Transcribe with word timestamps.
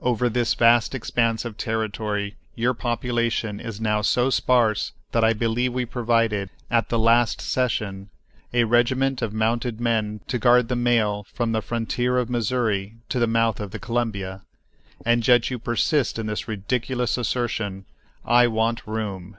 Over 0.00 0.30
this 0.30 0.54
vast 0.54 0.94
expanse 0.94 1.44
of 1.44 1.58
territory 1.58 2.36
your 2.54 2.72
population 2.72 3.60
is 3.60 3.82
now 3.82 4.00
so 4.00 4.30
sparse 4.30 4.92
that 5.12 5.22
I 5.22 5.34
believe 5.34 5.74
we 5.74 5.84
provided, 5.84 6.48
at 6.70 6.88
the 6.88 6.98
last 6.98 7.42
session, 7.42 8.08
a 8.54 8.64
regiment 8.64 9.20
of 9.20 9.34
mounted 9.34 9.78
men 9.78 10.22
to 10.28 10.38
guard 10.38 10.68
the 10.68 10.74
mail 10.76 11.26
from 11.34 11.52
the 11.52 11.60
frontier 11.60 12.16
of 12.16 12.30
Missouri 12.30 12.94
to 13.10 13.18
the 13.18 13.26
mouth 13.26 13.60
of 13.60 13.72
the 13.72 13.78
Columbia; 13.78 14.40
and 15.04 15.28
yet 15.28 15.50
you 15.50 15.58
persist 15.58 16.18
in 16.18 16.24
the 16.28 16.42
ridiculous 16.46 17.18
assertion, 17.18 17.84
"I 18.24 18.46
want 18.46 18.86
room." 18.86 19.36